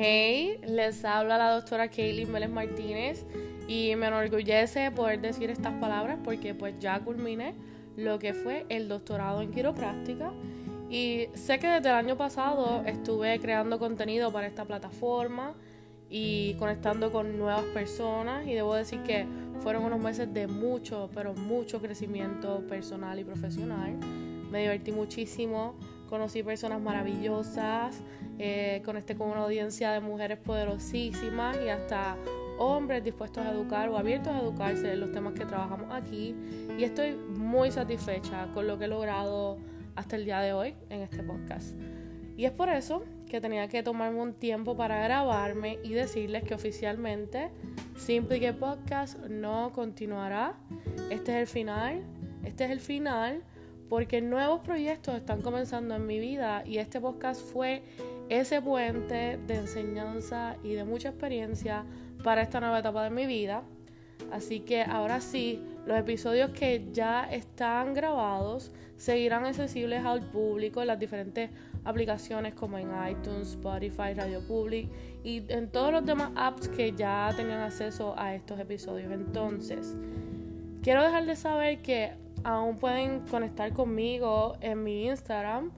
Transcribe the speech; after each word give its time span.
Hey, 0.00 0.60
les 0.64 1.04
habla 1.04 1.38
la 1.38 1.50
doctora 1.50 1.88
Kaylin 1.88 2.32
Vélez 2.32 2.50
Martínez 2.50 3.26
y 3.66 3.96
me 3.96 4.06
enorgullece 4.06 4.92
poder 4.92 5.20
decir 5.20 5.50
estas 5.50 5.72
palabras 5.80 6.20
porque 6.22 6.54
pues 6.54 6.78
ya 6.78 7.00
culminé 7.00 7.56
lo 7.96 8.20
que 8.20 8.32
fue 8.32 8.64
el 8.68 8.86
doctorado 8.86 9.42
en 9.42 9.50
quiropráctica 9.50 10.30
y 10.88 11.26
sé 11.34 11.58
que 11.58 11.66
desde 11.66 11.88
el 11.88 11.96
año 11.96 12.16
pasado 12.16 12.84
estuve 12.86 13.40
creando 13.40 13.80
contenido 13.80 14.32
para 14.32 14.46
esta 14.46 14.64
plataforma 14.64 15.56
y 16.08 16.54
conectando 16.60 17.10
con 17.10 17.36
nuevas 17.36 17.64
personas 17.74 18.46
y 18.46 18.54
debo 18.54 18.76
decir 18.76 19.02
que 19.02 19.26
fueron 19.64 19.82
unos 19.82 19.98
meses 19.98 20.32
de 20.32 20.46
mucho, 20.46 21.10
pero 21.12 21.34
mucho 21.34 21.80
crecimiento 21.80 22.64
personal 22.68 23.18
y 23.18 23.24
profesional. 23.24 23.96
Me 24.48 24.60
divertí 24.60 24.92
muchísimo, 24.92 25.74
conocí 26.08 26.42
personas 26.42 26.80
maravillosas, 26.80 28.02
eh, 28.38 28.82
conecté 28.84 29.16
con 29.16 29.30
una 29.30 29.40
audiencia 29.42 29.92
de 29.92 30.00
mujeres 30.00 30.38
poderosísimas 30.38 31.56
y 31.64 31.68
hasta 31.68 32.16
hombres 32.58 33.04
dispuestos 33.04 33.44
a 33.46 33.52
educar 33.52 33.88
o 33.88 33.96
abiertos 33.96 34.32
a 34.32 34.40
educarse 34.40 34.92
en 34.92 35.00
los 35.00 35.12
temas 35.12 35.34
que 35.34 35.44
trabajamos 35.44 35.92
aquí 35.92 36.34
y 36.76 36.82
estoy 36.84 37.14
muy 37.14 37.70
satisfecha 37.70 38.48
con 38.52 38.66
lo 38.66 38.78
que 38.78 38.86
he 38.86 38.88
logrado 38.88 39.58
hasta 39.94 40.16
el 40.16 40.24
día 40.24 40.40
de 40.40 40.52
hoy 40.52 40.74
en 40.90 41.02
este 41.02 41.22
podcast. 41.22 41.76
Y 42.36 42.44
es 42.44 42.52
por 42.52 42.68
eso 42.68 43.04
que 43.28 43.40
tenía 43.40 43.68
que 43.68 43.82
tomarme 43.82 44.20
un 44.20 44.32
tiempo 44.32 44.76
para 44.76 45.02
grabarme 45.02 45.78
y 45.82 45.92
decirles 45.92 46.44
que 46.44 46.54
oficialmente 46.54 47.50
Simple 47.96 48.38
que 48.38 48.52
Podcast 48.52 49.18
no 49.26 49.72
continuará. 49.72 50.54
Este 51.10 51.32
es 51.32 51.38
el 51.38 51.46
final. 51.48 52.04
Este 52.44 52.64
es 52.64 52.70
el 52.70 52.80
final 52.80 53.42
porque 53.88 54.20
nuevos 54.20 54.60
proyectos 54.60 55.14
están 55.14 55.42
comenzando 55.42 55.94
en 55.94 56.06
mi 56.06 56.18
vida 56.18 56.62
y 56.66 56.78
este 56.78 57.00
podcast 57.00 57.40
fue 57.40 57.82
ese 58.28 58.60
puente 58.60 59.38
de 59.46 59.54
enseñanza 59.54 60.56
y 60.62 60.74
de 60.74 60.84
mucha 60.84 61.08
experiencia 61.10 61.84
para 62.22 62.42
esta 62.42 62.60
nueva 62.60 62.80
etapa 62.80 63.04
de 63.04 63.10
mi 63.10 63.26
vida. 63.26 63.62
Así 64.30 64.60
que 64.60 64.82
ahora 64.82 65.20
sí, 65.20 65.62
los 65.86 65.98
episodios 65.98 66.50
que 66.50 66.88
ya 66.92 67.24
están 67.30 67.94
grabados 67.94 68.72
seguirán 68.96 69.46
accesibles 69.46 70.04
al 70.04 70.20
público 70.20 70.82
en 70.82 70.88
las 70.88 70.98
diferentes 70.98 71.50
aplicaciones 71.84 72.54
como 72.54 72.76
en 72.76 72.90
iTunes, 73.08 73.52
Spotify, 73.52 74.12
Radio 74.14 74.40
Public 74.46 74.88
y 75.24 75.44
en 75.48 75.70
todos 75.70 75.92
los 75.92 76.04
demás 76.04 76.32
apps 76.36 76.68
que 76.68 76.92
ya 76.92 77.32
tenían 77.34 77.60
acceso 77.60 78.14
a 78.18 78.34
estos 78.34 78.58
episodios. 78.60 79.10
Entonces, 79.12 79.94
quiero 80.82 81.02
dejarles 81.02 81.38
saber 81.38 81.78
que 81.78 82.12
aún 82.48 82.78
pueden 82.78 83.20
conectar 83.26 83.72
conmigo 83.74 84.56
en 84.62 84.82
mi 84.82 85.06
Instagram. 85.06 85.70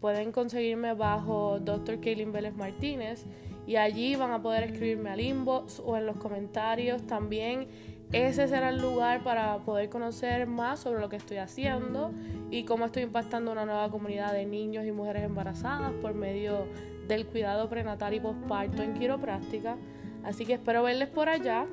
Pueden 0.00 0.32
conseguirme 0.32 0.92
bajo 0.92 1.60
Dr. 1.60 2.00
Kaylin 2.00 2.32
Vélez 2.32 2.54
Martínez 2.54 3.24
y 3.66 3.76
allí 3.76 4.16
van 4.16 4.32
a 4.32 4.42
poder 4.42 4.64
escribirme 4.64 5.10
al 5.10 5.20
inbox 5.20 5.80
o 5.84 5.96
en 5.96 6.04
los 6.04 6.16
comentarios 6.16 7.06
también. 7.06 7.68
Ese 8.12 8.48
será 8.48 8.70
el 8.70 8.78
lugar 8.78 9.22
para 9.22 9.58
poder 9.58 9.88
conocer 9.88 10.46
más 10.48 10.80
sobre 10.80 11.00
lo 11.00 11.08
que 11.08 11.16
estoy 11.16 11.36
haciendo 11.38 12.12
y 12.50 12.64
cómo 12.64 12.86
estoy 12.86 13.04
impactando 13.04 13.52
una 13.52 13.64
nueva 13.64 13.88
comunidad 13.90 14.32
de 14.32 14.46
niños 14.46 14.84
y 14.84 14.90
mujeres 14.90 15.22
embarazadas 15.22 15.92
por 16.02 16.14
medio 16.14 16.66
del 17.06 17.26
cuidado 17.26 17.68
prenatal 17.68 18.14
y 18.14 18.20
posparto 18.20 18.82
en 18.82 18.94
quiropráctica. 18.94 19.76
Así 20.24 20.44
que 20.44 20.54
espero 20.54 20.82
verles 20.82 21.08
por 21.08 21.28
allá. 21.28 21.66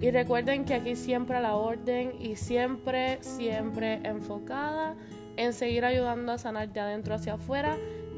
Y 0.00 0.10
recuerden 0.10 0.64
que 0.64 0.74
aquí 0.74 0.94
siempre 0.94 1.36
a 1.36 1.40
la 1.40 1.56
orden 1.56 2.12
y 2.20 2.36
siempre, 2.36 3.18
siempre 3.22 4.00
enfocada 4.04 4.94
en 5.36 5.52
seguir 5.54 5.84
ayudando 5.84 6.32
a 6.32 6.38
sanar 6.38 6.70
de 6.72 6.80
adentro 6.80 7.14
hacia 7.14 7.34
afuera, 7.34 7.76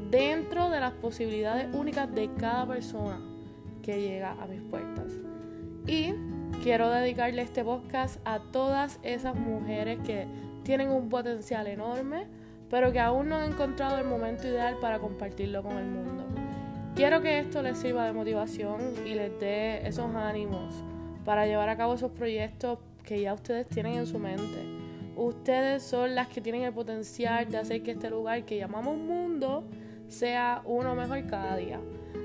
dentro 0.09 0.69
de 0.69 0.79
las 0.81 0.91
posibilidades 0.93 1.73
únicas 1.73 2.13
de 2.13 2.29
cada 2.37 2.65
persona 2.65 3.19
que 3.81 4.01
llega 4.01 4.31
a 4.31 4.45
mis 4.47 4.61
puertas. 4.61 5.13
Y 5.87 6.13
quiero 6.63 6.89
dedicarle 6.89 7.43
este 7.43 7.63
podcast 7.63 8.19
a 8.25 8.39
todas 8.39 8.99
esas 9.03 9.35
mujeres 9.35 9.99
que 10.05 10.27
tienen 10.63 10.89
un 10.89 11.07
potencial 11.07 11.67
enorme, 11.67 12.27
pero 12.69 12.91
que 12.91 12.99
aún 12.99 13.29
no 13.29 13.37
han 13.37 13.51
encontrado 13.51 13.97
el 13.97 14.05
momento 14.05 14.47
ideal 14.47 14.77
para 14.81 14.99
compartirlo 14.99 15.63
con 15.63 15.77
el 15.77 15.85
mundo. 15.85 16.25
Quiero 16.95 17.21
que 17.21 17.39
esto 17.39 17.61
les 17.61 17.77
sirva 17.77 18.05
de 18.05 18.11
motivación 18.11 18.81
y 19.05 19.13
les 19.13 19.39
dé 19.39 19.87
esos 19.87 20.13
ánimos 20.13 20.83
para 21.25 21.45
llevar 21.45 21.69
a 21.69 21.77
cabo 21.77 21.93
esos 21.93 22.11
proyectos 22.11 22.79
que 23.03 23.21
ya 23.21 23.33
ustedes 23.33 23.67
tienen 23.67 23.95
en 23.95 24.07
su 24.07 24.19
mente. 24.19 24.65
Ustedes 25.15 25.83
son 25.83 26.15
las 26.15 26.27
que 26.27 26.41
tienen 26.41 26.63
el 26.63 26.73
potencial 26.73 27.49
de 27.49 27.57
hacer 27.57 27.83
que 27.83 27.91
este 27.91 28.09
lugar 28.09 28.45
que 28.45 28.57
llamamos 28.57 28.97
mundo 28.97 29.63
sea 30.07 30.61
uno 30.65 30.95
mejor 30.95 31.25
cada 31.27 31.57
día. 31.57 31.79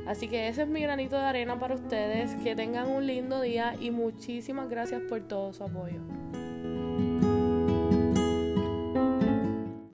Así 0.06 0.28
que 0.28 0.48
ese 0.48 0.62
es 0.62 0.68
mi 0.68 0.80
granito 0.80 1.16
de 1.16 1.22
arena 1.24 1.58
para 1.58 1.74
ustedes. 1.74 2.34
Que 2.36 2.54
tengan 2.54 2.88
un 2.88 3.06
lindo 3.06 3.40
día 3.40 3.74
y 3.80 3.90
muchísimas 3.90 4.68
gracias 4.68 5.02
por 5.08 5.20
todo 5.22 5.52
su 5.52 5.64
apoyo. 5.64 6.00